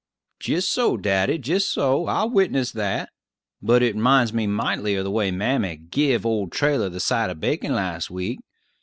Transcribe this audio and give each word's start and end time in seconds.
"Jist 0.39 0.71
so, 0.71 0.97
daddy; 0.97 1.37
jist 1.37 1.69
so; 1.71 2.07
I'll 2.07 2.31
witness 2.31 2.71
that. 2.71 3.11
But 3.61 3.83
it 3.83 3.95
'minds 3.95 4.33
me 4.33 4.47
mightily 4.47 4.95
of 4.95 5.03
the 5.03 5.11
way 5.11 5.29
mammy 5.29 5.75
give 5.77 6.25
old 6.25 6.51
Trailler 6.51 6.89
the 6.91 6.99
side 6.99 7.29
of 7.29 7.39
bacon 7.39 7.75
last 7.75 8.09
week. 8.09 8.39